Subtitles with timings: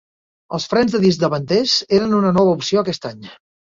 [0.57, 3.21] Els frens de disc davanters eren una nova opció aquest any.